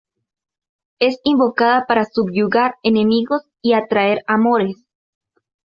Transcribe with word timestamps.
Es 0.97 1.19
invocada 1.23 1.85
para 1.85 2.05
subyugar 2.05 2.73
enemigos 2.81 3.43
y 3.61 3.73
atraer 3.73 4.23
amores. 4.25 4.87